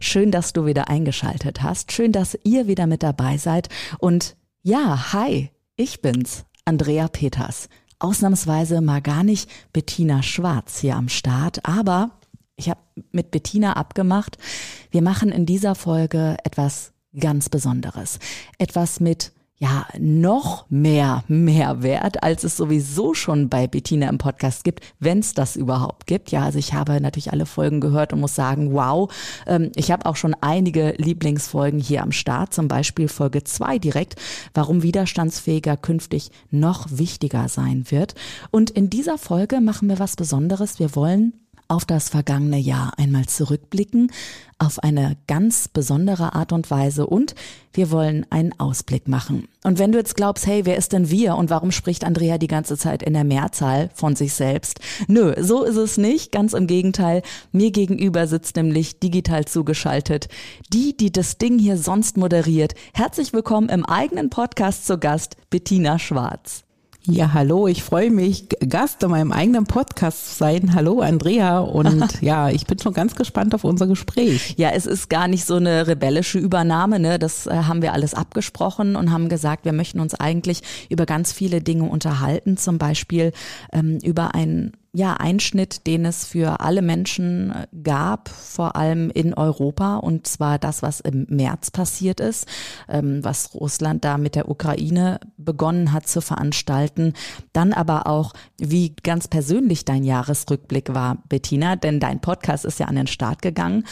[0.00, 1.92] Schön, dass du wieder eingeschaltet hast.
[1.92, 3.68] Schön, dass ihr wieder mit dabei seid.
[3.98, 7.68] Und ja, hi, ich bin's, Andrea Peters.
[7.98, 12.10] Ausnahmsweise mal gar nicht Bettina Schwarz hier am Start, aber
[12.56, 12.80] ich habe
[13.12, 14.38] mit Bettina abgemacht,
[14.90, 18.18] wir machen in dieser Folge etwas ganz Besonderes.
[18.58, 24.80] Etwas mit ja, noch mehr Mehrwert, als es sowieso schon bei Bettina im Podcast gibt,
[25.00, 26.30] wenn es das überhaupt gibt.
[26.30, 29.10] Ja, also ich habe natürlich alle Folgen gehört und muss sagen, wow,
[29.46, 34.16] ähm, ich habe auch schon einige Lieblingsfolgen hier am Start, zum Beispiel Folge zwei direkt,
[34.52, 38.14] warum widerstandsfähiger künftig noch wichtiger sein wird.
[38.50, 40.78] Und in dieser Folge machen wir was Besonderes.
[40.78, 41.32] Wir wollen
[41.68, 44.12] auf das vergangene Jahr einmal zurückblicken,
[44.58, 47.34] auf eine ganz besondere Art und Weise und
[47.72, 49.48] wir wollen einen Ausblick machen.
[49.62, 52.46] Und wenn du jetzt glaubst, hey, wer ist denn wir und warum spricht Andrea die
[52.46, 54.80] ganze Zeit in der Mehrzahl von sich selbst?
[55.08, 56.32] Nö, so ist es nicht.
[56.32, 57.22] Ganz im Gegenteil.
[57.52, 60.28] Mir gegenüber sitzt nämlich digital zugeschaltet
[60.72, 62.74] die, die das Ding hier sonst moderiert.
[62.94, 66.65] Herzlich willkommen im eigenen Podcast zu Gast, Bettina Schwarz.
[67.08, 70.74] Ja, hallo, ich freue mich, Gast in meinem eigenen Podcast zu sein.
[70.74, 71.60] Hallo, Andrea.
[71.60, 74.54] Und ja, ich bin schon ganz gespannt auf unser Gespräch.
[74.56, 77.20] Ja, es ist gar nicht so eine rebellische Übernahme, ne?
[77.20, 81.32] Das äh, haben wir alles abgesprochen und haben gesagt, wir möchten uns eigentlich über ganz
[81.32, 83.32] viele Dinge unterhalten, zum Beispiel
[83.72, 89.34] ähm, über ein ja, Einschnitt, den es für alle Menschen äh, gab, vor allem in
[89.34, 92.46] Europa, und zwar das, was im März passiert ist,
[92.88, 97.12] ähm, was Russland da mit der Ukraine begonnen hat zu veranstalten.
[97.52, 102.86] Dann aber auch, wie ganz persönlich dein Jahresrückblick war, Bettina, denn dein Podcast ist ja
[102.86, 103.84] an den Start gegangen.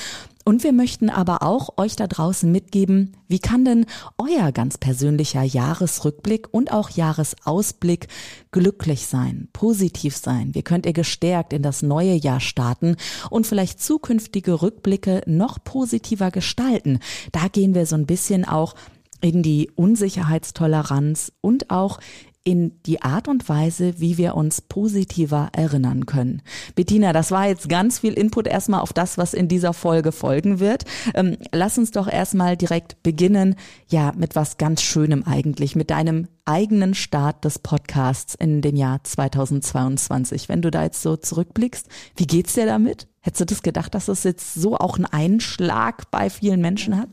[0.45, 3.87] Und wir möchten aber auch euch da draußen mitgeben, wie kann denn
[4.19, 8.09] euer ganz persönlicher Jahresrückblick und auch Jahresausblick
[8.53, 10.55] glücklich sein, positiv sein?
[10.55, 12.97] Wie könnt ihr gestärkt in das neue Jahr starten
[13.31, 16.99] und vielleicht zukünftige Rückblicke noch positiver gestalten?
[17.33, 18.75] Da gehen wir so ein bisschen auch
[19.23, 21.99] in die Unsicherheitstoleranz und auch
[22.45, 26.43] in die Art und Weise, wie wir uns positiver erinnern können.
[26.75, 30.61] Bettina, das war jetzt ganz viel Input erstmal auf das, was in dieser Folge folgen
[30.61, 30.85] wird.
[31.15, 33.57] Ähm, lass uns doch erstmal direkt beginnen,
[33.89, 39.03] ja, mit was ganz Schönem eigentlich, mit deinem eigenen Start des Podcasts in dem Jahr
[39.03, 40.51] 2022.
[40.51, 43.09] Wenn du da jetzt so zurückblickst, wie geht's dir damit?
[43.25, 47.09] Hättest du das gedacht, dass das jetzt so auch einen Einschlag bei vielen Menschen hat?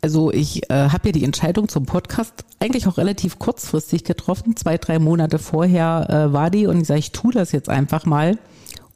[0.00, 4.56] Also ich äh, habe ja die Entscheidung zum Podcast eigentlich auch relativ kurzfristig getroffen.
[4.56, 8.06] Zwei, drei Monate vorher äh, war die und ich sage, ich tue das jetzt einfach
[8.06, 8.38] mal.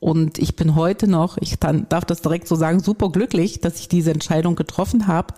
[0.01, 3.79] Und ich bin heute noch, ich dann, darf das direkt so sagen, super glücklich, dass
[3.79, 5.35] ich diese Entscheidung getroffen habe.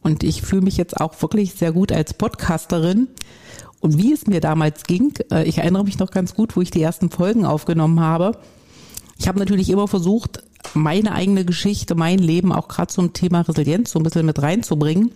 [0.00, 3.08] Und ich fühle mich jetzt auch wirklich sehr gut als Podcasterin.
[3.80, 6.70] Und wie es mir damals ging, äh, ich erinnere mich noch ganz gut, wo ich
[6.70, 8.32] die ersten Folgen aufgenommen habe
[9.18, 10.42] ich habe natürlich immer versucht,
[10.74, 15.10] meine eigene Geschichte, mein Leben auch gerade zum Thema Resilienz so ein bisschen mit reinzubringen.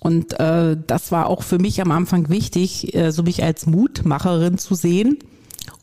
[0.00, 4.58] Und äh, das war auch für mich am Anfang wichtig, äh, so mich als Mutmacherin
[4.58, 5.18] zu sehen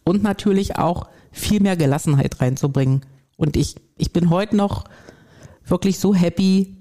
[0.04, 3.02] und natürlich auch viel mehr Gelassenheit reinzubringen.
[3.38, 4.86] Und ich, ich bin heute noch
[5.66, 6.78] wirklich so happy,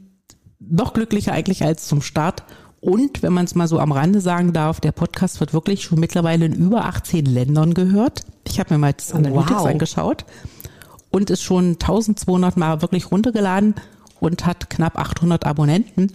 [0.59, 2.45] noch glücklicher eigentlich als zum Start.
[2.81, 6.01] Und wenn man es mal so am Rande sagen darf, der Podcast wird wirklich schon
[6.01, 8.23] mittlerweile in über 18 Ländern gehört.
[8.47, 9.67] Ich habe mir mal das Analytics wow.
[9.67, 10.25] angeschaut
[11.13, 13.75] und ist schon 1200 Mal wirklich runtergeladen
[14.19, 16.13] und hat knapp 800 Abonnenten.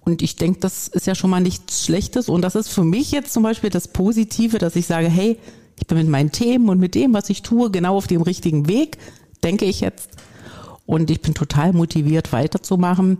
[0.00, 2.28] Und ich denke, das ist ja schon mal nichts Schlechtes.
[2.28, 5.38] Und das ist für mich jetzt zum Beispiel das Positive, dass ich sage, hey,
[5.78, 8.68] ich bin mit meinen Themen und mit dem, was ich tue, genau auf dem richtigen
[8.68, 8.98] Weg,
[9.42, 10.10] denke ich jetzt.
[10.86, 13.18] Und ich bin total motiviert, weiterzumachen.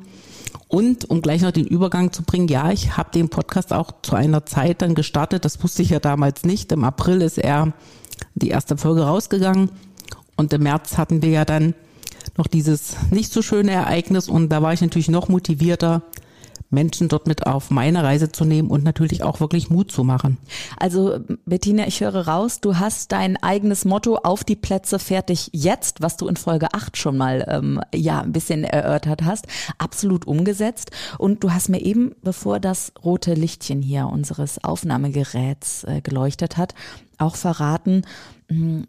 [0.69, 4.15] Und um gleich noch den Übergang zu bringen, ja, ich habe den Podcast auch zu
[4.15, 5.45] einer Zeit dann gestartet.
[5.45, 6.73] Das wusste ich ja damals nicht.
[6.73, 7.73] Im April ist er
[8.35, 9.71] die erste Folge rausgegangen.
[10.41, 11.75] Und im März hatten wir ja dann
[12.39, 16.03] noch dieses nicht so schöne Ereignis und da war ich natürlich noch motivierter,
[16.71, 20.39] Menschen dort mit auf meine Reise zu nehmen und natürlich auch wirklich Mut zu machen.
[20.79, 26.01] Also Bettina, ich höre raus, du hast dein eigenes Motto auf die Plätze fertig jetzt,
[26.01, 29.47] was du in Folge 8 schon mal ähm, ja ein bisschen erörtert hast,
[29.79, 30.91] absolut umgesetzt.
[31.19, 36.75] Und du hast mir eben, bevor das rote Lichtchen hier unseres Aufnahmegeräts äh, geleuchtet hat,
[37.19, 38.03] auch verraten,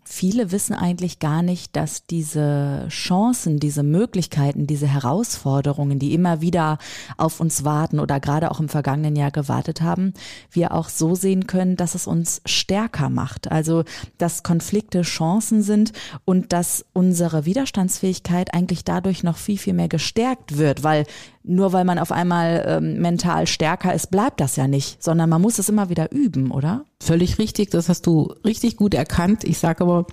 [0.03, 6.79] viele wissen eigentlich gar nicht, dass diese Chancen, diese Möglichkeiten, diese Herausforderungen, die immer wieder
[7.17, 10.13] auf uns warten oder gerade auch im vergangenen Jahr gewartet haben,
[10.51, 13.51] wir auch so sehen können, dass es uns stärker macht.
[13.51, 13.83] Also,
[14.17, 15.93] dass Konflikte Chancen sind
[16.25, 21.05] und dass unsere Widerstandsfähigkeit eigentlich dadurch noch viel, viel mehr gestärkt wird, weil
[21.43, 25.41] nur weil man auf einmal ähm, mental stärker ist, bleibt das ja nicht, sondern man
[25.41, 26.85] muss es immer wieder üben, oder?
[27.01, 29.43] Völlig richtig, das hast du richtig gut erkannt.
[29.43, 30.05] Ich sage aber,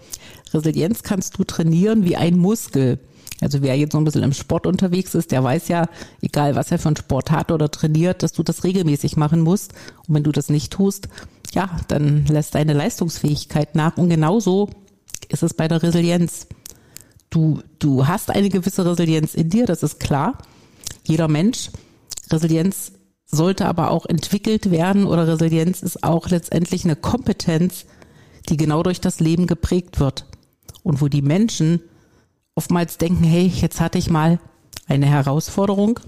[0.55, 2.99] Resilienz kannst du trainieren wie ein Muskel.
[3.43, 5.90] Also wer jetzt so ein bisschen im Sport unterwegs ist, der weiß ja,
[6.23, 9.75] egal was er für einen Sport hat oder trainiert, dass du das regelmäßig machen musst.
[10.06, 11.11] Und wenn du das nicht tust,
[11.52, 13.99] ja, dann lässt deine Leistungsfähigkeit nach.
[13.99, 14.70] Und genauso
[15.29, 16.46] ist es bei der Resilienz.
[17.29, 20.38] Du, du hast eine gewisse Resilienz in dir, das ist klar
[21.06, 21.69] jeder Mensch.
[22.31, 22.93] Resilienz
[23.30, 27.84] sollte aber auch entwickelt werden oder Resilienz ist auch letztendlich eine Kompetenz,
[28.48, 30.25] die genau durch das Leben geprägt wird.
[30.82, 31.82] Und wo die Menschen
[32.54, 34.40] oftmals denken, hey, jetzt hatte ich mal
[34.86, 36.00] eine Herausforderung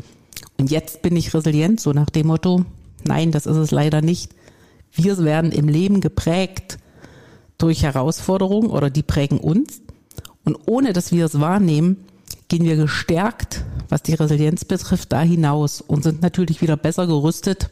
[0.58, 2.64] und jetzt bin ich resilient, so nach dem Motto,
[3.04, 4.32] nein, das ist es leider nicht.
[4.92, 6.78] Wir werden im Leben geprägt
[7.58, 9.82] durch Herausforderungen oder die prägen uns.
[10.44, 12.04] Und ohne dass wir es wahrnehmen,
[12.48, 17.70] gehen wir gestärkt, was die Resilienz betrifft, da hinaus und sind natürlich wieder besser gerüstet,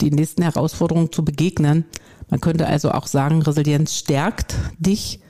[0.00, 1.84] die nächsten Herausforderungen zu begegnen.
[2.28, 5.20] Man könnte also auch sagen, Resilienz stärkt dich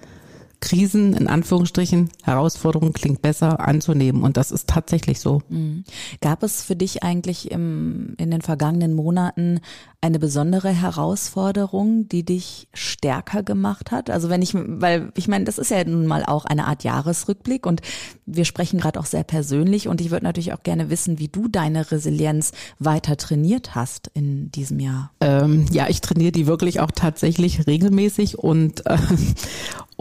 [0.60, 5.42] Krisen in Anführungsstrichen, Herausforderungen klingt besser anzunehmen und das ist tatsächlich so.
[5.48, 5.84] Mhm.
[6.20, 9.60] Gab es für dich eigentlich im, in den vergangenen Monaten
[10.02, 14.10] eine besondere Herausforderung, die dich stärker gemacht hat?
[14.10, 17.66] Also wenn ich, weil ich meine, das ist ja nun mal auch eine Art Jahresrückblick
[17.66, 17.80] und
[18.26, 21.48] wir sprechen gerade auch sehr persönlich und ich würde natürlich auch gerne wissen, wie du
[21.48, 25.10] deine Resilienz weiter trainiert hast in diesem Jahr.
[25.20, 28.98] Ähm, ja, ich trainiere die wirklich auch tatsächlich regelmäßig und äh,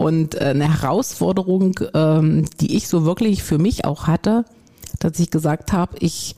[0.00, 4.46] und äh, eine Herausforderung, ähm, die ich so wirklich für mich auch hatte,
[4.98, 6.36] dass ich gesagt habe, ich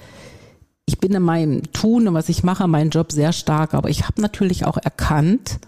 [0.85, 4.03] ich bin in meinem Tun und was ich mache, meinen Job sehr stark, aber ich
[4.09, 5.61] habe natürlich auch erkannt,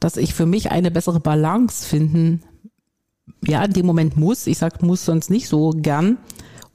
[0.00, 2.42] dass ich für mich eine bessere Balance finden,
[3.46, 4.46] ja, in dem Moment muss.
[4.46, 6.16] Ich sag muss sonst nicht so gern.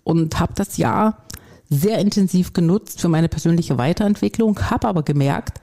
[0.04, 1.25] Und habe das Jahr
[1.72, 5.62] sehr intensiv genutzt für meine persönliche Weiterentwicklung, habe aber gemerkt,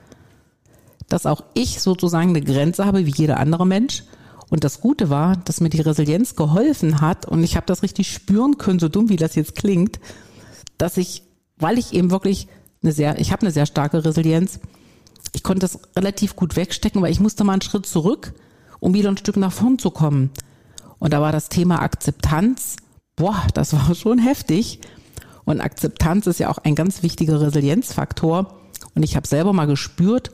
[1.09, 4.02] dass auch ich sozusagen eine Grenze habe wie jeder andere Mensch
[4.48, 8.12] und das Gute war, dass mir die Resilienz geholfen hat und ich habe das richtig
[8.12, 9.98] spüren können, so dumm wie das jetzt klingt,
[10.78, 11.22] dass ich,
[11.56, 12.48] weil ich eben wirklich
[12.82, 14.60] eine sehr, ich habe eine sehr starke Resilienz,
[15.32, 18.34] ich konnte das relativ gut wegstecken, weil ich musste mal einen Schritt zurück,
[18.78, 20.31] um wieder ein Stück nach vorn zu kommen.
[20.99, 22.76] Und da war das Thema Akzeptanz,
[23.16, 24.81] boah, das war schon heftig.
[25.44, 28.60] Und Akzeptanz ist ja auch ein ganz wichtiger Resilienzfaktor.
[28.94, 30.31] Und ich habe selber mal gespürt,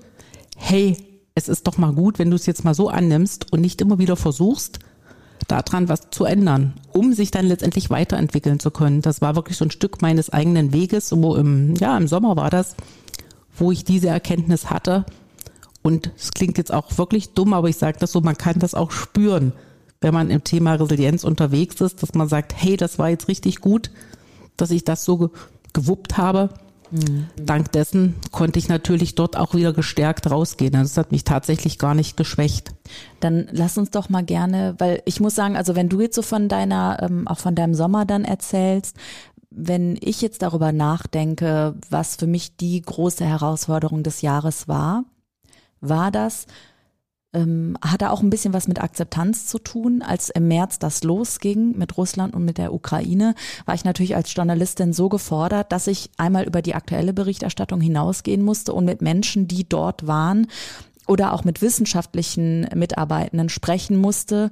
[0.56, 0.97] hey,
[1.34, 3.99] es ist doch mal gut, wenn du es jetzt mal so annimmst und nicht immer
[3.99, 4.79] wieder versuchst,
[5.49, 9.02] daran was zu ändern, um sich dann letztendlich weiterentwickeln zu können.
[9.02, 12.50] Das war wirklich so ein Stück meines eigenen Weges, wo im, ja, im Sommer war
[12.50, 12.76] das,
[13.56, 15.05] wo ich diese Erkenntnis hatte.
[15.82, 18.75] Und es klingt jetzt auch wirklich dumm, aber ich sage das so, man kann das
[18.75, 19.52] auch spüren,
[20.00, 23.61] wenn man im Thema Resilienz unterwegs ist, dass man sagt, hey, das war jetzt richtig
[23.61, 23.90] gut,
[24.56, 25.31] dass ich das so
[25.73, 26.50] gewuppt habe.
[26.93, 27.27] Mhm.
[27.37, 30.73] Dank dessen konnte ich natürlich dort auch wieder gestärkt rausgehen.
[30.73, 32.73] Das hat mich tatsächlich gar nicht geschwächt.
[33.21, 36.23] Dann lass uns doch mal gerne, weil ich muss sagen, also wenn du jetzt so
[36.23, 38.97] von deiner, ähm, auch von deinem Sommer dann erzählst,
[39.50, 45.05] wenn ich jetzt darüber nachdenke, was für mich die große Herausforderung des Jahres war,
[45.81, 46.46] war das,
[47.34, 50.03] ähm, hatte auch ein bisschen was mit Akzeptanz zu tun.
[50.03, 53.34] Als im März das losging mit Russland und mit der Ukraine,
[53.65, 58.43] war ich natürlich als Journalistin so gefordert, dass ich einmal über die aktuelle Berichterstattung hinausgehen
[58.43, 60.46] musste und mit Menschen, die dort waren
[61.06, 64.51] oder auch mit wissenschaftlichen Mitarbeitenden sprechen musste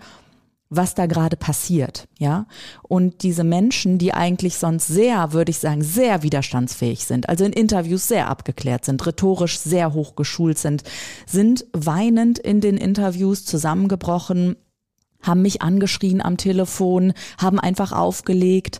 [0.70, 2.46] was da gerade passiert, ja.
[2.82, 7.52] Und diese Menschen, die eigentlich sonst sehr, würde ich sagen, sehr widerstandsfähig sind, also in
[7.52, 10.84] Interviews sehr abgeklärt sind, rhetorisch sehr hoch geschult sind,
[11.26, 14.56] sind weinend in den Interviews zusammengebrochen,
[15.22, 18.78] haben mich angeschrien am Telefon, haben einfach aufgelegt.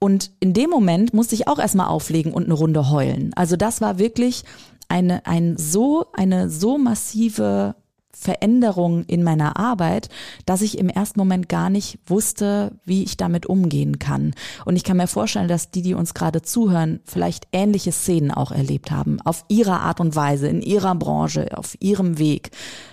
[0.00, 3.32] Und in dem Moment musste ich auch erstmal auflegen und eine Runde heulen.
[3.34, 4.44] Also das war wirklich
[4.88, 7.76] eine, ein so, eine so massive
[8.12, 10.08] Veränderung in meiner Arbeit,
[10.46, 14.34] dass ich im ersten Moment gar nicht wusste, wie ich damit umgehen kann.
[14.64, 18.50] Und ich kann mir vorstellen, dass die, die uns gerade zuhören, vielleicht ähnliche Szenen auch
[18.50, 22.50] erlebt haben, auf ihrer Art und Weise, in ihrer Branche, auf ihrem Weg.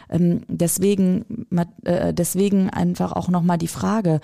[0.09, 1.47] Ähm, deswegen,
[1.83, 4.19] äh, deswegen einfach auch nochmal die Frage,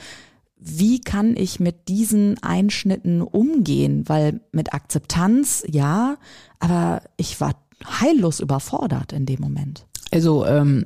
[0.57, 4.03] wie kann ich mit diesen Einschnitten umgehen?
[4.07, 6.17] Weil mit Akzeptanz, ja,
[6.59, 9.87] aber ich war heillos überfordert in dem Moment.
[10.11, 10.85] Also ähm,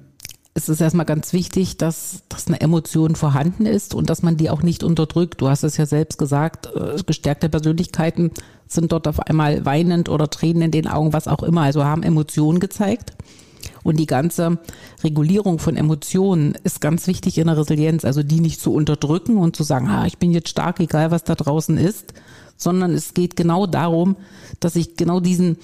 [0.54, 4.50] es ist erstmal ganz wichtig, dass, dass eine Emotion vorhanden ist und dass man die
[4.50, 5.42] auch nicht unterdrückt.
[5.42, 8.32] Du hast es ja selbst gesagt, äh, gestärkte Persönlichkeiten
[8.68, 12.04] sind dort auf einmal weinend oder Tränen in den Augen, was auch immer, also haben
[12.04, 13.12] Emotionen gezeigt.
[13.84, 14.60] Und die ganze
[15.04, 19.56] Regulierung von Emotionen ist ganz wichtig in der Resilienz, also die nicht zu unterdrücken und
[19.56, 22.14] zu sagen, ah, ich bin jetzt stark, egal was da draußen ist,
[22.58, 24.16] sondern es geht genau darum,
[24.60, 25.58] dass ich genau diesen,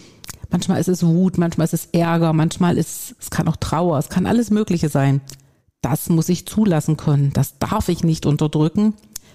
[0.52, 4.10] manchmal ist es Wut, manchmal ist es Ärger, manchmal ist, es kann auch Trauer, es
[4.10, 5.22] kann alles Mögliche sein.
[5.82, 7.32] Das muss ich zulassen können.
[7.34, 8.94] Das darf ich nicht unterdrücken,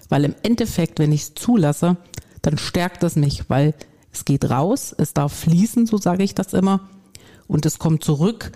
[0.09, 1.97] weil im Endeffekt, wenn ich es zulasse,
[2.41, 3.73] dann stärkt es mich, weil
[4.11, 6.81] es geht raus, es darf fließen, so sage ich das immer,
[7.47, 8.51] und es kommt zurück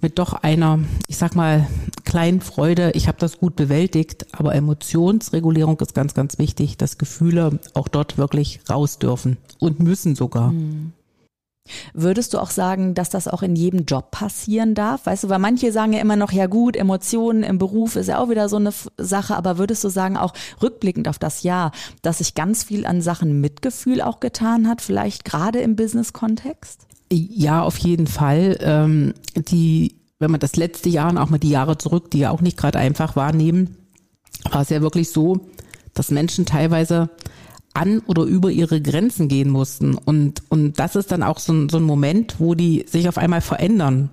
[0.00, 1.66] mit doch einer, ich sag mal,
[2.04, 2.90] kleinen Freude.
[2.94, 8.18] Ich habe das gut bewältigt, aber Emotionsregulierung ist ganz, ganz wichtig, dass Gefühle auch dort
[8.18, 10.50] wirklich raus dürfen und müssen sogar.
[10.50, 10.92] Hm.
[11.94, 15.06] Würdest du auch sagen, dass das auch in jedem Job passieren darf?
[15.06, 18.18] Weißt du, weil manche sagen ja immer noch, ja gut, Emotionen im Beruf ist ja
[18.18, 20.32] auch wieder so eine Sache, aber würdest du sagen, auch
[20.62, 25.24] rückblickend auf das Jahr, dass sich ganz viel an Sachen Mitgefühl auch getan hat, vielleicht
[25.24, 26.86] gerade im Business-Kontext?
[27.12, 28.58] Ja, auf jeden Fall.
[28.60, 32.30] Ähm, die, wenn man das letzte Jahr und auch mal die Jahre zurück, die ja
[32.30, 33.76] auch nicht gerade einfach wahrnehmen,
[34.50, 35.40] war es ja wirklich so,
[35.94, 37.10] dass Menschen teilweise
[37.76, 39.94] an oder über ihre Grenzen gehen mussten.
[39.94, 43.18] Und, und das ist dann auch so ein, so ein Moment, wo die sich auf
[43.18, 44.10] einmal verändern.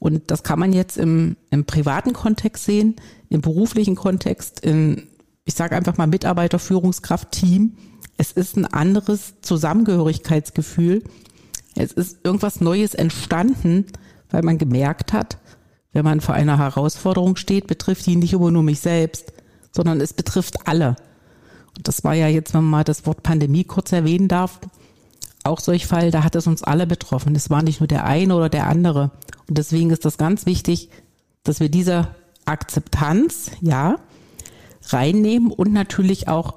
[0.00, 2.96] Und das kann man jetzt im, im privaten Kontext sehen,
[3.30, 5.04] im beruflichen Kontext, in,
[5.44, 7.76] ich sage einfach mal Mitarbeiter, Führungskraft, Team.
[8.16, 11.04] Es ist ein anderes Zusammengehörigkeitsgefühl.
[11.76, 13.86] Es ist irgendwas Neues entstanden,
[14.30, 15.38] weil man gemerkt hat,
[15.92, 19.32] wenn man vor einer Herausforderung steht, betrifft die nicht immer nur mich selbst,
[19.70, 20.96] sondern es betrifft alle.
[21.82, 24.60] Das war ja jetzt, wenn man mal das Wort Pandemie kurz erwähnen darf,
[25.44, 27.34] auch solch Fall, da hat es uns alle betroffen.
[27.34, 29.10] Es war nicht nur der eine oder der andere.
[29.48, 30.88] Und deswegen ist das ganz wichtig,
[31.42, 32.08] dass wir diese
[32.46, 33.96] Akzeptanz, ja,
[34.86, 36.54] reinnehmen und natürlich auch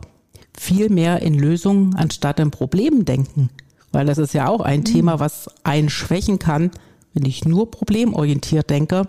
[0.58, 3.50] viel mehr in Lösungen anstatt in Problemen denken.
[3.92, 4.86] Weil das ist ja auch ein mhm.
[4.86, 6.72] Thema, was einen schwächen kann,
[7.14, 9.08] wenn ich nur problemorientiert denke.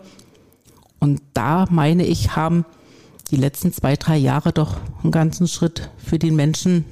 [0.99, 2.65] Und da meine ich, haben
[3.30, 6.85] die letzten zwei, drei Jahre doch einen ganzen Schritt für den Menschen,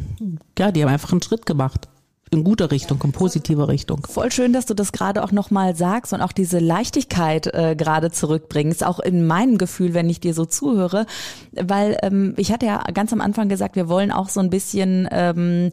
[0.59, 1.89] ja, die haben einfach einen Schritt gemacht
[2.31, 4.05] in guter Richtung, in positiver Richtung.
[4.09, 8.11] Voll schön, dass du das gerade auch nochmal sagst und auch diese Leichtigkeit äh, gerade
[8.11, 11.07] zurückbringst, auch in meinem Gefühl, wenn ich dir so zuhöre,
[11.53, 15.09] weil ähm, ich hatte ja ganz am Anfang gesagt, wir wollen auch so ein bisschen
[15.13, 15.71] ähm,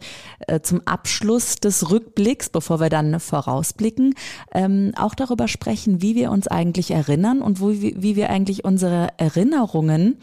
[0.47, 4.13] äh, zum Abschluss des Rückblicks, bevor wir dann vorausblicken,
[4.53, 8.63] ähm, auch darüber sprechen, wie wir uns eigentlich erinnern und wo, wie, wie wir eigentlich
[8.63, 10.17] unsere Erinnerungen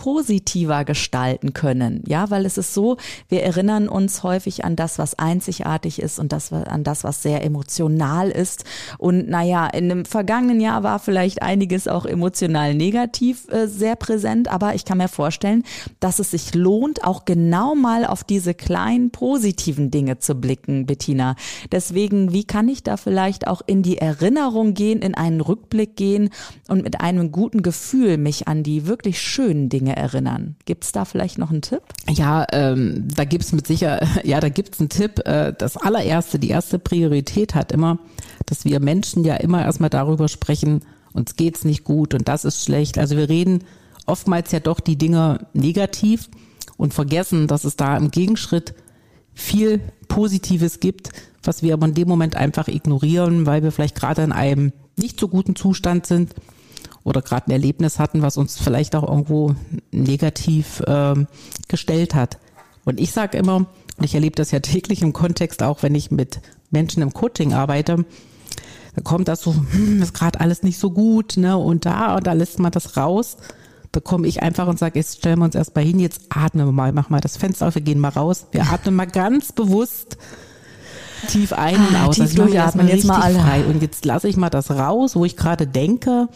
[0.00, 2.02] positiver gestalten können.
[2.06, 2.96] Ja, weil es ist so,
[3.28, 7.44] wir erinnern uns häufig an das, was einzigartig ist und das, an das, was sehr
[7.44, 8.64] emotional ist.
[8.96, 14.48] Und naja, in dem vergangenen Jahr war vielleicht einiges auch emotional negativ äh, sehr präsent,
[14.48, 15.64] aber ich kann mir vorstellen,
[16.00, 21.36] dass es sich lohnt, auch genau mal auf diese kleinen positiven Dinge zu blicken, Bettina.
[21.72, 26.30] Deswegen, wie kann ich da vielleicht auch in die Erinnerung gehen, in einen Rückblick gehen
[26.68, 30.56] und mit einem guten Gefühl mich an die wirklich schönen Dinge Dinge erinnern.
[30.64, 31.82] Gibt es da vielleicht noch einen Tipp?
[32.08, 35.26] Ja, ähm, da gibt es mit sicher, ja, da gibt es einen Tipp.
[35.26, 37.98] Äh, das allererste, die erste Priorität hat immer,
[38.46, 40.82] dass wir Menschen ja immer erstmal darüber sprechen,
[41.12, 42.98] uns geht's nicht gut und das ist schlecht.
[42.98, 43.64] Also wir reden
[44.06, 46.28] oftmals ja doch die Dinge negativ
[46.76, 48.74] und vergessen, dass es da im Gegenschritt
[49.34, 51.10] viel Positives gibt,
[51.42, 55.18] was wir aber in dem Moment einfach ignorieren, weil wir vielleicht gerade in einem nicht
[55.18, 56.34] so guten Zustand sind
[57.10, 59.54] oder gerade ein Erlebnis hatten, was uns vielleicht auch irgendwo
[59.90, 61.14] negativ äh,
[61.68, 62.38] gestellt hat.
[62.84, 66.10] Und ich sage immer, und ich erlebe das ja täglich im Kontext, auch wenn ich
[66.10, 66.40] mit
[66.70, 68.06] Menschen im Coaching arbeite,
[68.96, 71.56] da kommt das so, hm, ist gerade alles nicht so gut, ne?
[71.56, 73.36] Und da, und da lässt man das raus.
[73.92, 76.72] Da komme ich einfach und sage, jetzt stellen wir uns erstmal hin, jetzt atmen wir
[76.72, 78.46] mal, mach mal das Fenster auf, wir gehen mal raus.
[78.52, 80.16] Wir atmen mal ganz bewusst
[81.28, 82.16] tief ein und ah, aus.
[82.16, 83.38] Tief also durchatmen, jetzt mal alle.
[83.38, 83.64] Frei.
[83.64, 86.28] Und jetzt lasse ich mal das raus, wo ich gerade denke,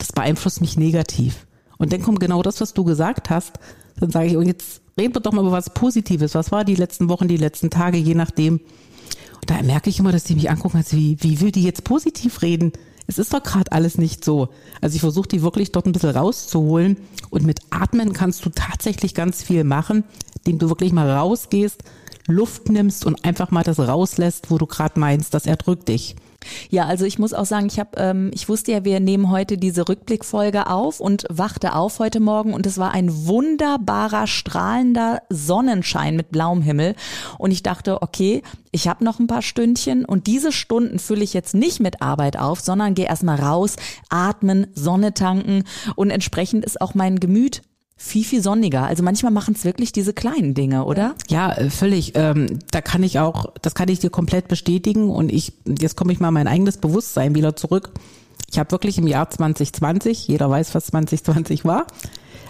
[0.00, 1.46] das beeinflusst mich negativ.
[1.78, 3.58] Und dann kommt genau das, was du gesagt hast.
[3.98, 6.34] Dann sage ich, und jetzt reden wir doch mal über was Positives.
[6.34, 8.54] Was war die letzten Wochen, die letzten Tage, je nachdem.
[8.54, 11.84] Und da merke ich immer, dass die mich angucken, als wie, wie will die jetzt
[11.84, 12.72] positiv reden?
[13.06, 14.48] Es ist doch gerade alles nicht so.
[14.80, 16.96] Also ich versuche die wirklich dort ein bisschen rauszuholen.
[17.30, 20.04] Und mit Atmen kannst du tatsächlich ganz viel machen,
[20.38, 21.82] indem du wirklich mal rausgehst,
[22.26, 26.16] Luft nimmst und einfach mal das rauslässt, wo du gerade meinst, das erdrückt dich.
[26.70, 29.58] Ja, also ich muss auch sagen, ich habe, ähm, ich wusste ja, wir nehmen heute
[29.58, 36.16] diese Rückblickfolge auf und wachte auf heute Morgen und es war ein wunderbarer, strahlender Sonnenschein
[36.16, 36.94] mit blauem Himmel.
[37.38, 38.42] Und ich dachte, okay,
[38.72, 42.38] ich habe noch ein paar Stündchen und diese Stunden fülle ich jetzt nicht mit Arbeit
[42.38, 43.76] auf, sondern gehe erstmal raus,
[44.08, 45.64] atmen, Sonne tanken
[45.96, 47.62] und entsprechend ist auch mein Gemüt
[48.02, 48.84] viel, viel sonniger.
[48.84, 51.14] Also manchmal machen es wirklich diese kleinen Dinge, oder?
[51.28, 52.12] Ja, äh, völlig.
[52.14, 56.10] Ähm, da kann ich auch, das kann ich dir komplett bestätigen und ich, jetzt komme
[56.10, 57.90] ich mal mein eigenes Bewusstsein wieder zurück.
[58.50, 61.86] Ich habe wirklich im Jahr 2020, jeder weiß, was 2020 war,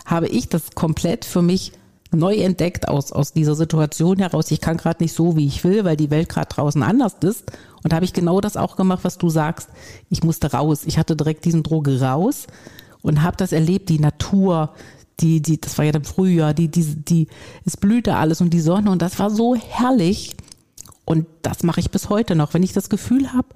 [0.07, 1.73] habe ich das komplett für mich
[2.13, 4.53] neu entdeckt aus, aus dieser Situation heraus.
[4.53, 7.51] Ich kann gerade nicht so, wie ich will, weil die Welt gerade draußen anders ist.
[7.83, 9.69] Und habe ich genau das auch gemacht, was du sagst.
[10.11, 10.83] Ich musste raus.
[10.87, 12.47] Ich hatte direkt diesen Droge raus
[13.03, 14.75] und habe das erlebt, die Natur,
[15.21, 17.29] die, die, das war ja im Frühjahr, die, die, die,
[17.65, 20.37] es blühte alles und die Sonne und das war so herrlich.
[21.05, 22.55] Und das mache ich bis heute noch.
[22.55, 23.49] Wenn ich das Gefühl habe,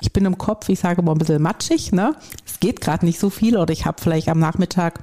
[0.00, 2.14] ich bin im Kopf, ich sage mal ein bisschen matschig, ne?
[2.46, 5.00] Es geht gerade nicht so viel oder ich habe vielleicht am Nachmittag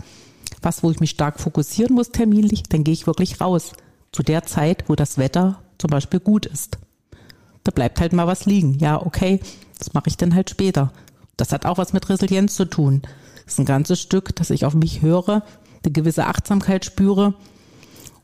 [0.61, 3.73] was, wo ich mich stark fokussieren muss terminlich, dann gehe ich wirklich raus.
[4.11, 6.77] Zu der Zeit, wo das Wetter zum Beispiel gut ist.
[7.63, 8.79] Da bleibt halt mal was liegen.
[8.79, 9.39] Ja, okay,
[9.77, 10.91] das mache ich dann halt später.
[11.35, 13.01] Das hat auch was mit Resilienz zu tun.
[13.43, 15.43] Das ist ein ganzes Stück, dass ich auf mich höre,
[15.87, 17.33] eine gewisse Achtsamkeit spüre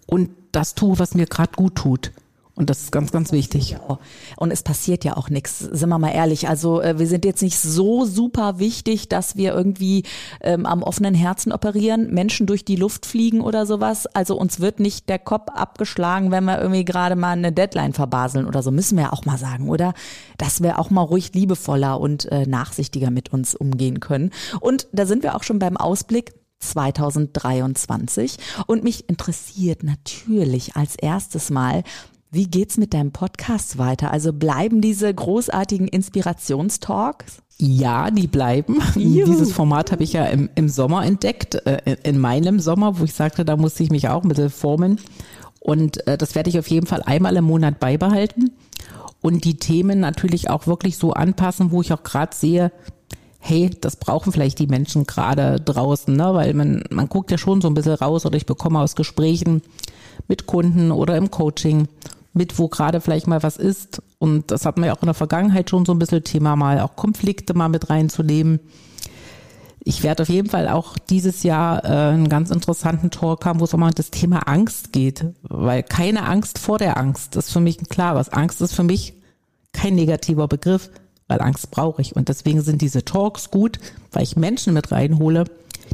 [0.05, 2.11] und das tue, was mir gerade gut tut.
[2.55, 3.77] Und das ist ganz, ganz wichtig.
[4.37, 6.47] Und es passiert ja auch nichts, sind wir mal ehrlich.
[6.47, 10.03] Also äh, wir sind jetzt nicht so super wichtig, dass wir irgendwie
[10.39, 14.05] ähm, am offenen Herzen operieren, Menschen durch die Luft fliegen oder sowas.
[14.05, 18.45] Also uns wird nicht der Kopf abgeschlagen, wenn wir irgendwie gerade mal eine Deadline verbaseln
[18.45, 18.69] oder so.
[18.69, 19.95] Müssen wir auch mal sagen, oder?
[20.37, 24.29] Dass wir auch mal ruhig liebevoller und äh, nachsichtiger mit uns umgehen können.
[24.59, 26.35] Und da sind wir auch schon beim Ausblick
[26.71, 28.37] 2023.
[28.67, 31.83] Und mich interessiert natürlich als erstes mal,
[32.31, 34.11] wie geht's mit deinem Podcast weiter?
[34.11, 37.37] Also bleiben diese großartigen Inspirationstalks?
[37.59, 38.81] Ja, die bleiben.
[38.95, 39.25] Juhu.
[39.25, 43.13] Dieses Format habe ich ja im, im Sommer entdeckt, äh, in meinem Sommer, wo ich
[43.13, 44.99] sagte, da musste ich mich auch ein bisschen formen.
[45.59, 48.51] Und äh, das werde ich auf jeden Fall einmal im Monat beibehalten
[49.23, 52.73] und die Themen natürlich auch wirklich so anpassen, wo ich auch gerade sehe,
[53.45, 56.33] hey, das brauchen vielleicht die Menschen gerade draußen, ne?
[56.33, 59.61] weil man, man guckt ja schon so ein bisschen raus oder ich bekomme aus Gesprächen
[60.29, 61.89] mit Kunden oder im Coaching
[62.31, 64.01] mit, wo gerade vielleicht mal was ist.
[64.17, 66.79] Und das hat man ja auch in der Vergangenheit schon so ein bisschen Thema mal,
[66.79, 68.61] auch Konflikte mal mit reinzunehmen.
[69.83, 73.65] Ich werde auf jeden Fall auch dieses Jahr äh, einen ganz interessanten Talk haben, wo
[73.65, 75.25] es auch mal um das Thema Angst geht.
[75.41, 78.29] Weil keine Angst vor der Angst, ist für mich ein klares.
[78.29, 79.15] Angst ist für mich
[79.73, 80.89] kein negativer Begriff
[81.27, 82.15] weil Angst brauche ich.
[82.15, 83.79] Und deswegen sind diese Talks gut,
[84.11, 85.45] weil ich Menschen mit reinhole,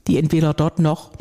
[0.08, 1.12] die entweder dort noch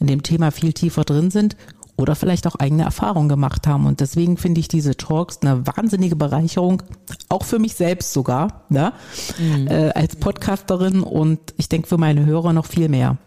[0.00, 1.56] in dem Thema viel tiefer drin sind
[1.96, 3.86] oder vielleicht auch eigene Erfahrungen gemacht haben.
[3.86, 6.82] Und deswegen finde ich diese Talks eine wahnsinnige Bereicherung,
[7.28, 8.92] auch für mich selbst sogar, ne?
[9.38, 9.68] Mhm.
[9.68, 13.18] Äh, als Podcasterin und ich denke für meine Hörer noch viel mehr.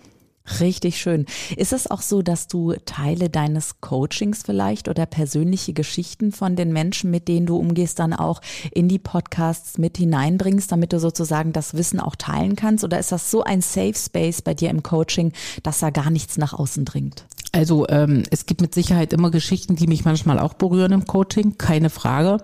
[0.60, 1.25] Richtig schön.
[1.58, 6.71] Ist es auch so, dass du Teile deines Coachings vielleicht oder persönliche Geschichten von den
[6.71, 11.51] Menschen, mit denen du umgehst, dann auch in die Podcasts mit hineinbringst, damit du sozusagen
[11.51, 12.84] das Wissen auch teilen kannst?
[12.84, 16.38] Oder ist das so ein Safe Space bei dir im Coaching, dass da gar nichts
[16.38, 17.25] nach außen dringt?
[17.51, 21.58] Also ähm, es gibt mit Sicherheit immer Geschichten, die mich manchmal auch berühren im Coaching,
[21.58, 22.38] keine Frage.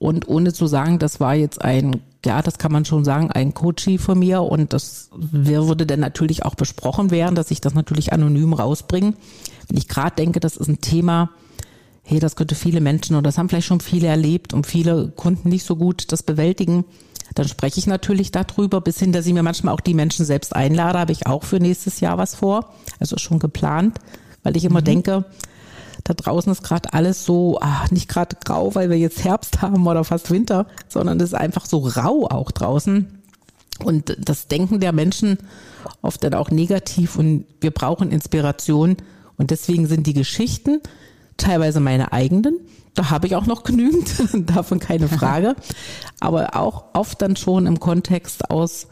[0.00, 3.54] Und ohne zu sagen, das war jetzt ein ja, das kann man schon sagen, ein
[3.54, 8.12] Coachie von mir und das würde dann natürlich auch besprochen werden, dass ich das natürlich
[8.12, 9.14] anonym rausbringe.
[9.68, 11.30] Wenn ich gerade denke, das ist ein Thema,
[12.02, 15.48] hey, das könnte viele Menschen oder das haben vielleicht schon viele erlebt und viele Kunden
[15.48, 16.84] nicht so gut das bewältigen,
[17.34, 20.54] dann spreche ich natürlich darüber, bis hin, dass ich mir manchmal auch die Menschen selbst
[20.54, 23.98] einlade, habe ich auch für nächstes Jahr was vor, also schon geplant,
[24.42, 24.84] weil ich immer mhm.
[24.84, 25.24] denke,
[26.04, 29.86] da draußen ist gerade alles so, ach, nicht gerade grau, weil wir jetzt Herbst haben
[29.86, 33.20] oder fast Winter, sondern es ist einfach so rau auch draußen.
[33.84, 35.38] Und das Denken der Menschen
[36.02, 38.96] oft dann auch negativ und wir brauchen Inspiration.
[39.36, 40.80] Und deswegen sind die Geschichten
[41.36, 42.58] teilweise meine eigenen.
[42.94, 44.10] Da habe ich auch noch genügend,
[44.50, 45.54] davon keine Frage.
[46.18, 48.88] Aber auch oft dann schon im Kontext aus,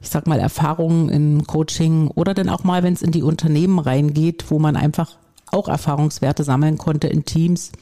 [0.00, 3.78] ich sag mal, Erfahrungen im Coaching oder dann auch mal, wenn es in die Unternehmen
[3.78, 5.17] reingeht, wo man einfach
[5.52, 7.72] auch Erfahrungswerte sammeln konnte in Teams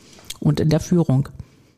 [0.40, 1.29] und in der Führung.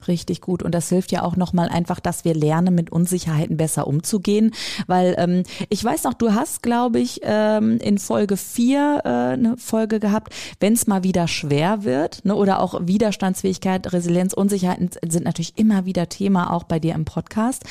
[0.07, 0.63] Richtig gut.
[0.63, 4.53] Und das hilft ja auch nochmal einfach, dass wir lernen, mit Unsicherheiten besser umzugehen.
[4.87, 9.57] Weil ähm, ich weiß noch, du hast, glaube ich, ähm, in Folge vier äh, eine
[9.57, 15.25] Folge gehabt, wenn es mal wieder schwer wird, ne, oder auch Widerstandsfähigkeit, Resilienz, Unsicherheiten sind
[15.25, 17.65] natürlich immer wieder Thema auch bei dir im Podcast.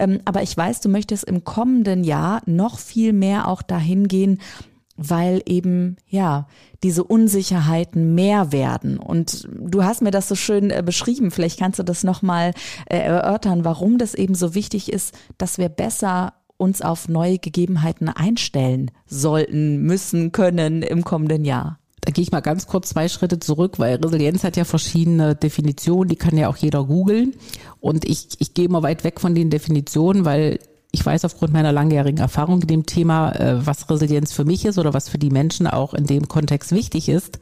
[0.00, 4.40] Ähm, aber ich weiß, du möchtest im kommenden Jahr noch viel mehr auch dahin gehen,
[4.96, 6.48] weil eben, ja,
[6.82, 8.98] diese Unsicherheiten mehr werden.
[8.98, 11.30] Und du hast mir das so schön äh, beschrieben.
[11.30, 12.52] Vielleicht kannst du das nochmal
[12.86, 18.08] äh, erörtern, warum das eben so wichtig ist, dass wir besser uns auf neue Gegebenheiten
[18.08, 21.78] einstellen sollten, müssen, können im kommenden Jahr.
[22.00, 26.08] Da gehe ich mal ganz kurz zwei Schritte zurück, weil Resilienz hat ja verschiedene Definitionen,
[26.08, 27.34] die kann ja auch jeder googeln.
[27.80, 30.60] Und ich, ich gehe mal weit weg von den Definitionen, weil
[30.96, 34.78] ich weiß aufgrund meiner langjährigen Erfahrung in dem Thema, äh, was Resilienz für mich ist
[34.78, 37.38] oder was für die Menschen auch in dem Kontext wichtig ist.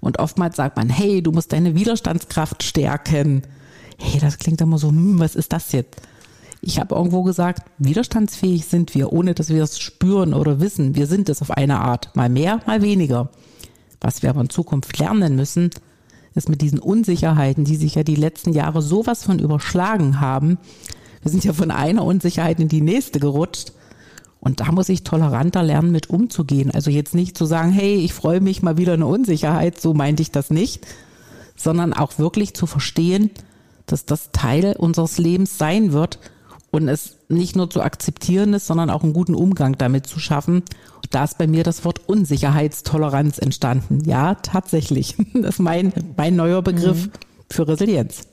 [0.00, 3.42] Und oftmals sagt man, hey, du musst deine Widerstandskraft stärken.
[3.98, 6.00] Hey, das klingt immer so, hm, was ist das jetzt?
[6.62, 10.94] Ich habe irgendwo gesagt, widerstandsfähig sind wir, ohne dass wir es spüren oder wissen.
[10.94, 13.28] Wir sind es auf eine Art, mal mehr, mal weniger.
[14.00, 15.68] Was wir aber in Zukunft lernen müssen,
[16.34, 20.56] ist mit diesen Unsicherheiten, die sich ja die letzten Jahre sowas von überschlagen haben.
[21.26, 23.72] Wir sind ja von einer Unsicherheit in die nächste gerutscht.
[24.38, 26.70] Und da muss ich toleranter lernen, mit umzugehen.
[26.70, 30.22] Also jetzt nicht zu sagen, hey, ich freue mich mal wieder eine Unsicherheit, so meinte
[30.22, 30.86] ich das nicht,
[31.56, 33.32] sondern auch wirklich zu verstehen,
[33.86, 36.20] dass das Teil unseres Lebens sein wird
[36.70, 40.58] und es nicht nur zu akzeptieren ist, sondern auch einen guten Umgang damit zu schaffen.
[40.58, 44.04] Und da ist bei mir das Wort Unsicherheitstoleranz entstanden.
[44.04, 45.16] Ja, tatsächlich.
[45.34, 47.12] Das ist mein, mein neuer Begriff mhm.
[47.50, 48.28] für Resilienz.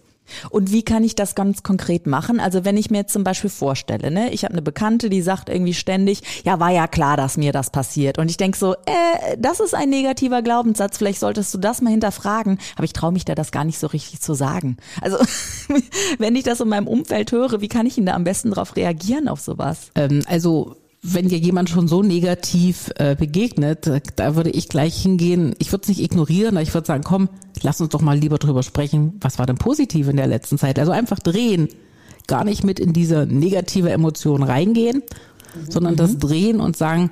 [0.50, 2.40] Und wie kann ich das ganz konkret machen?
[2.40, 5.50] Also wenn ich mir jetzt zum Beispiel vorstelle, ne, ich habe eine Bekannte, die sagt
[5.50, 8.18] irgendwie ständig, ja, war ja klar, dass mir das passiert.
[8.18, 11.92] Und ich denk so, äh, das ist ein negativer Glaubenssatz, vielleicht solltest du das mal
[11.92, 12.60] hinterfragen.
[12.76, 14.78] Aber ich traue mich da das gar nicht so richtig zu sagen.
[15.02, 15.18] Also
[16.18, 18.76] wenn ich das in meinem Umfeld höre, wie kann ich ihn da am besten darauf
[18.76, 19.92] reagieren auf sowas?
[19.96, 25.54] Ähm, also wenn dir jemand schon so negativ äh, begegnet, da würde ich gleich hingehen.
[25.60, 27.28] Ich würde es nicht ignorieren, aber ich würde sagen, komm,
[27.62, 29.18] lass uns doch mal lieber drüber sprechen.
[29.20, 30.80] Was war denn positiv in der letzten Zeit?
[30.80, 31.68] Also einfach drehen,
[32.28, 35.04] gar nicht mit in diese negative Emotion reingehen,
[35.56, 35.72] mhm.
[35.72, 37.12] sondern das drehen und sagen,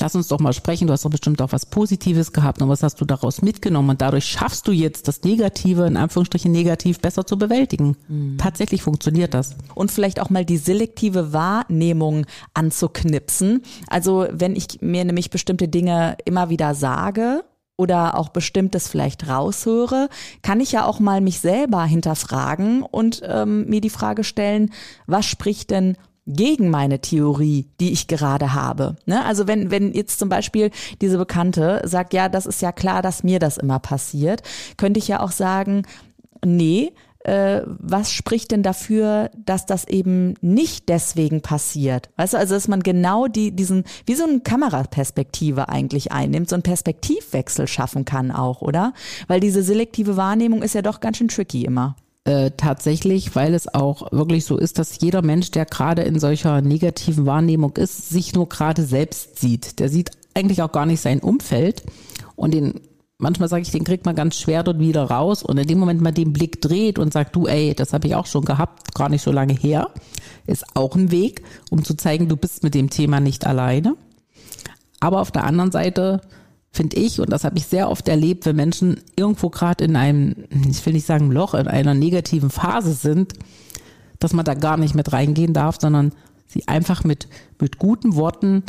[0.00, 2.82] lass uns doch mal sprechen, du hast doch bestimmt auch was Positives gehabt und was
[2.82, 7.26] hast du daraus mitgenommen und dadurch schaffst du jetzt das Negative, in Anführungsstrichen negativ, besser
[7.26, 7.96] zu bewältigen.
[8.08, 8.38] Mhm.
[8.38, 9.56] Tatsächlich funktioniert das.
[9.74, 13.62] Und vielleicht auch mal die selektive Wahrnehmung anzuknipsen.
[13.88, 17.44] Also wenn ich mir nämlich bestimmte Dinge immer wieder sage,
[17.78, 20.08] oder auch bestimmtes vielleicht raushöre,
[20.42, 24.72] kann ich ja auch mal mich selber hinterfragen und ähm, mir die Frage stellen,
[25.06, 25.96] was spricht denn
[26.28, 28.96] gegen meine Theorie, die ich gerade habe.
[29.06, 29.24] Ne?
[29.24, 33.24] Also wenn, wenn jetzt zum Beispiel diese Bekannte sagt, ja, das ist ja klar, dass
[33.24, 34.42] mir das immer passiert,
[34.76, 35.82] könnte ich ja auch sagen,
[36.44, 36.92] nee,
[37.24, 42.10] äh, was spricht denn dafür, dass das eben nicht deswegen passiert?
[42.16, 46.56] Weißt du, also dass man genau die, diesen, wie so eine Kameraperspektive eigentlich einnimmt, so
[46.56, 48.92] einen Perspektivwechsel schaffen kann auch, oder?
[49.26, 51.96] Weil diese selektive Wahrnehmung ist ja doch ganz schön tricky immer.
[52.28, 56.60] Äh, tatsächlich, weil es auch wirklich so ist, dass jeder Mensch, der gerade in solcher
[56.60, 59.78] negativen Wahrnehmung ist, sich nur gerade selbst sieht.
[59.78, 61.84] Der sieht eigentlich auch gar nicht sein Umfeld
[62.36, 62.82] und den
[63.16, 66.02] manchmal sage ich, den kriegt man ganz schwer dort wieder raus und in dem Moment
[66.02, 69.08] mal den Blick dreht und sagt, du, ey, das habe ich auch schon gehabt, gar
[69.08, 69.88] nicht so lange her,
[70.46, 73.96] ist auch ein Weg, um zu zeigen, du bist mit dem Thema nicht alleine.
[75.00, 76.20] Aber auf der anderen Seite
[76.70, 80.34] finde ich, und das habe ich sehr oft erlebt, wenn Menschen irgendwo gerade in einem,
[80.68, 83.32] ich will nicht sagen Loch, in einer negativen Phase sind,
[84.18, 86.12] dass man da gar nicht mit reingehen darf, sondern
[86.46, 87.28] sie einfach mit,
[87.60, 88.62] mit guten Worten,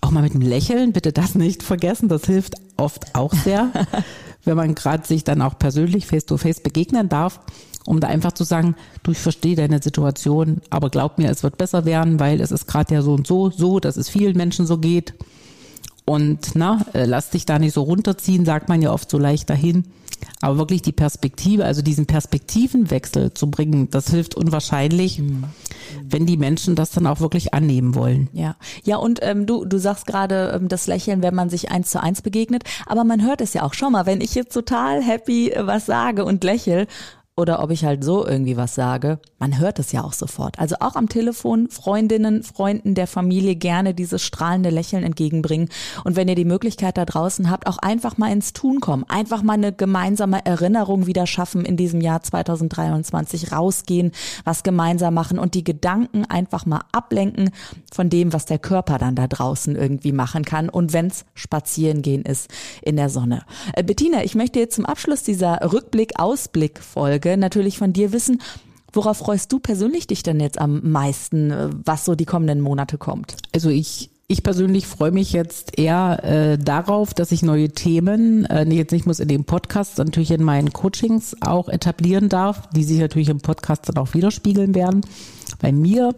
[0.00, 3.70] auch mal mit einem Lächeln, bitte das nicht vergessen, das hilft oft auch sehr,
[4.44, 7.40] wenn man gerade sich dann auch persönlich face-to-face -face begegnen darf,
[7.84, 11.58] um da einfach zu sagen, du, ich verstehe deine Situation, aber glaub mir, es wird
[11.58, 14.66] besser werden, weil es ist gerade ja so und so, so, dass es vielen Menschen
[14.66, 15.14] so geht.
[16.08, 19.50] Und na, äh, lass dich da nicht so runterziehen, sagt man ja oft so leicht
[19.50, 19.84] dahin.
[20.40, 25.44] Aber wirklich die Perspektive, also diesen Perspektivenwechsel zu bringen, das hilft unwahrscheinlich, mhm.
[26.02, 28.28] wenn die Menschen das dann auch wirklich annehmen wollen.
[28.32, 31.90] Ja, ja und ähm, du du sagst gerade ähm, das Lächeln, wenn man sich eins
[31.90, 33.74] zu eins begegnet, aber man hört es ja auch.
[33.74, 36.86] Schau mal, wenn ich jetzt total happy äh, was sage und lächel
[37.38, 40.58] oder ob ich halt so irgendwie was sage, man hört es ja auch sofort.
[40.58, 45.68] Also auch am Telefon Freundinnen, Freunden der Familie gerne dieses strahlende Lächeln entgegenbringen.
[46.02, 49.44] Und wenn ihr die Möglichkeit da draußen habt, auch einfach mal ins Tun kommen, einfach
[49.44, 54.10] mal eine gemeinsame Erinnerung wieder schaffen in diesem Jahr 2023, rausgehen,
[54.42, 57.50] was gemeinsam machen und die Gedanken einfach mal ablenken
[57.92, 60.68] von dem, was der Körper dann da draußen irgendwie machen kann.
[60.68, 62.50] Und wenn's spazieren gehen ist
[62.82, 63.44] in der Sonne.
[63.74, 68.40] Äh, Bettina, ich möchte jetzt zum Abschluss dieser Rückblick-Ausblick-Folge Folge natürlich von dir wissen,
[68.92, 72.98] worauf freust du persönlich dich denn jetzt am meisten, äh, was so die kommenden Monate
[72.98, 73.36] kommt?
[73.54, 78.64] Also ich ich persönlich freue mich jetzt eher äh, darauf, dass ich neue Themen, äh,
[78.64, 82.98] jetzt nicht muss in dem Podcast, natürlich in meinen Coachings auch etablieren darf, die sich
[82.98, 85.00] natürlich im Podcast dann auch widerspiegeln werden.
[85.60, 86.14] Bei mir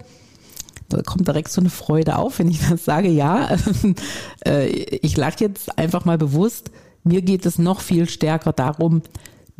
[0.88, 3.08] da kommt direkt so eine Freude auf, wenn ich das sage.
[3.08, 3.56] Ja,
[4.44, 6.72] äh, ich lache jetzt einfach mal bewusst.
[7.04, 9.02] Mir geht es noch viel stärker darum,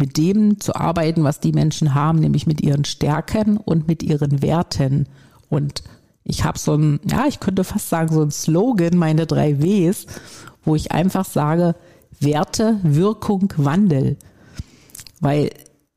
[0.01, 4.43] mit dem zu arbeiten, was die Menschen haben, nämlich mit ihren Stärken und mit ihren
[4.43, 5.07] Werten.
[5.49, 5.85] Und
[6.25, 10.07] ich habe so ein, ja, ich könnte fast sagen, so ein Slogan, meine drei Ws,
[10.65, 11.77] wo ich einfach sage,
[12.19, 14.17] Werte, Wirkung, Wandel.
[15.21, 15.51] Weil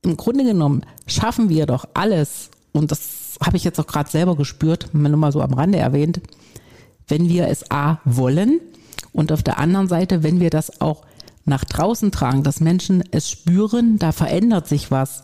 [0.04, 4.36] im Grunde genommen schaffen wir doch alles, und das habe ich jetzt auch gerade selber
[4.36, 6.22] gespürt, nur mal so am Rande erwähnt,
[7.08, 8.60] wenn wir es A wollen
[9.12, 11.04] und auf der anderen Seite, wenn wir das auch
[11.46, 15.24] nach draußen tragen, dass Menschen es spüren, da verändert sich was.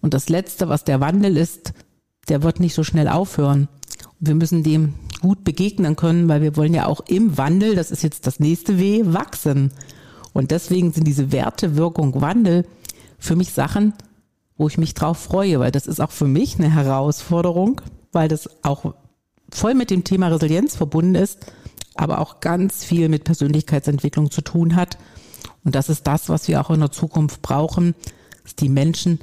[0.00, 1.72] Und das Letzte, was der Wandel ist,
[2.28, 3.68] der wird nicht so schnell aufhören.
[4.20, 7.90] Und wir müssen dem gut begegnen können, weil wir wollen ja auch im Wandel, das
[7.90, 9.72] ist jetzt das nächste W, wachsen.
[10.32, 12.66] Und deswegen sind diese Werte, Wirkung, Wandel
[13.18, 13.92] für mich Sachen,
[14.56, 18.48] wo ich mich drauf freue, weil das ist auch für mich eine Herausforderung, weil das
[18.62, 18.94] auch
[19.50, 21.52] voll mit dem Thema Resilienz verbunden ist,
[21.94, 24.98] aber auch ganz viel mit Persönlichkeitsentwicklung zu tun hat.
[25.64, 27.94] Und das ist das, was wir auch in der Zukunft brauchen,
[28.42, 29.20] dass die Menschen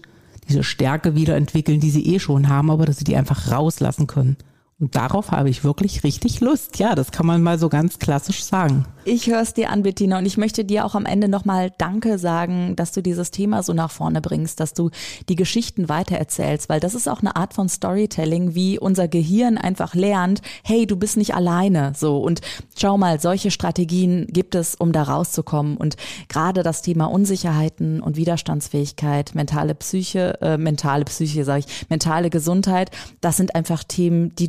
[0.47, 4.37] diese Stärke wiederentwickeln, die sie eh schon haben, aber dass sie die einfach rauslassen können.
[4.79, 6.79] Und darauf habe ich wirklich richtig Lust.
[6.79, 8.85] Ja, das kann man mal so ganz klassisch sagen.
[9.03, 12.17] Ich höre es dir an, Bettina, und ich möchte dir auch am Ende nochmal Danke
[12.17, 14.89] sagen, dass du dieses Thema so nach vorne bringst, dass du
[15.27, 19.95] die Geschichten weitererzählst, weil das ist auch eine Art von Storytelling, wie unser Gehirn einfach
[19.95, 22.19] lernt, hey, du bist nicht alleine, so.
[22.19, 22.39] Und
[22.77, 25.75] schau mal, solche Strategien gibt es, um da rauszukommen.
[25.75, 25.97] Und
[26.29, 32.91] gerade das Thema Unsicherheiten und Widerstandsfähigkeit, mentale Psyche, äh, mentale Psyche, sage ich, mentale Gesundheit,
[33.19, 34.47] das sind einfach Themen, die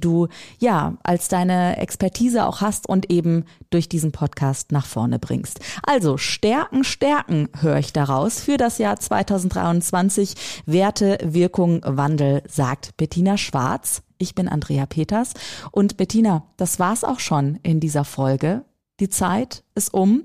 [0.59, 5.61] ja als deine Expertise auch hast und eben durch diesen Podcast nach vorne bringst.
[5.83, 10.35] Also Stärken, Stärken höre ich daraus für das Jahr 2023.
[10.67, 14.03] Werte, Wirkung, Wandel, sagt Bettina Schwarz.
[14.19, 15.33] Ich bin Andrea Peters
[15.71, 18.65] und Bettina, das war's auch schon in dieser Folge.
[19.01, 20.25] Die Zeit ist um.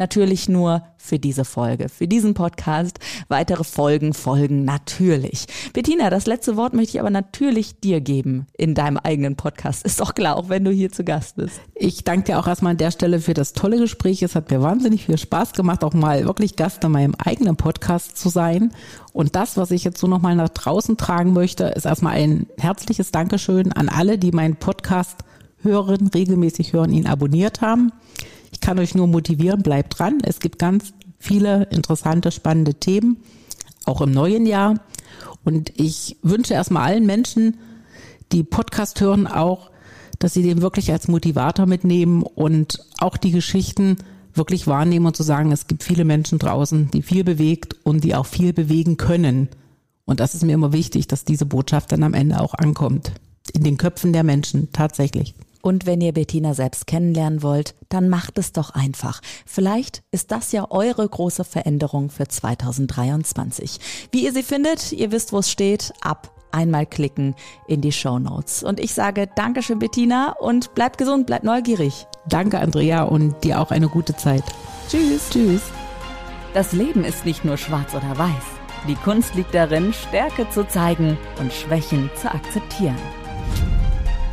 [0.00, 3.00] Natürlich nur für diese Folge, für diesen Podcast.
[3.26, 5.46] Weitere Folgen folgen natürlich.
[5.72, 9.84] Bettina, das letzte Wort möchte ich aber natürlich dir geben in deinem eigenen Podcast.
[9.84, 11.60] Ist doch klar, auch wenn du hier zu Gast bist.
[11.74, 14.22] Ich danke dir auch erstmal an der Stelle für das tolle Gespräch.
[14.22, 18.16] Es hat mir wahnsinnig viel Spaß gemacht, auch mal wirklich Gast in meinem eigenen Podcast
[18.16, 18.72] zu sein.
[19.12, 23.10] Und das, was ich jetzt so nochmal nach draußen tragen möchte, ist erstmal ein herzliches
[23.10, 25.24] Dankeschön an alle, die meinen Podcast
[25.60, 27.90] hören, regelmäßig hören, ihn abonniert haben.
[28.52, 30.18] Ich kann euch nur motivieren, bleibt dran.
[30.22, 33.18] Es gibt ganz viele interessante, spannende Themen,
[33.84, 34.80] auch im neuen Jahr.
[35.44, 37.58] Und ich wünsche erstmal allen Menschen,
[38.32, 39.70] die Podcast hören, auch,
[40.18, 43.96] dass sie den wirklich als Motivator mitnehmen und auch die Geschichten
[44.34, 48.14] wirklich wahrnehmen und zu sagen, es gibt viele Menschen draußen, die viel bewegt und die
[48.14, 49.48] auch viel bewegen können.
[50.04, 53.12] Und das ist mir immer wichtig, dass diese Botschaft dann am Ende auch ankommt.
[53.52, 55.34] In den Köpfen der Menschen, tatsächlich.
[55.62, 59.20] Und wenn ihr Bettina selbst kennenlernen wollt, dann macht es doch einfach.
[59.46, 63.78] Vielleicht ist das ja eure große Veränderung für 2023.
[64.12, 67.34] Wie ihr sie findet, ihr wisst, wo es steht, ab einmal klicken
[67.66, 68.62] in die Show Notes.
[68.62, 72.06] Und ich sage Dankeschön, Bettina, und bleibt gesund, bleibt neugierig.
[72.28, 74.44] Danke, Andrea, und dir auch eine gute Zeit.
[74.88, 75.28] Tschüss.
[75.30, 75.62] Tschüss.
[76.54, 78.44] Das Leben ist nicht nur schwarz oder weiß.
[78.86, 82.96] Die Kunst liegt darin, Stärke zu zeigen und Schwächen zu akzeptieren.